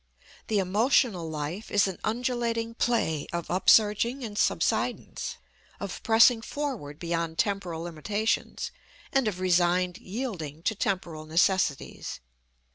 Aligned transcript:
The 0.47 0.57
emotional 0.57 1.29
life 1.29 1.69
is 1.69 1.87
an 1.87 1.99
undulating 2.03 2.73
play 2.73 3.27
of 3.31 3.51
up 3.51 3.69
surging 3.69 4.23
and 4.23 4.35
subsidence, 4.35 5.37
of 5.79 6.01
pressing 6.01 6.41
forward 6.41 6.97
beyond 6.97 7.37
temporal 7.37 7.83
limitations 7.83 8.71
and 9.13 9.27
of 9.27 9.39
resigned 9.39 9.99
yielding 9.99 10.63
to 10.63 10.73
temporal 10.73 11.27
necessities. 11.27 12.19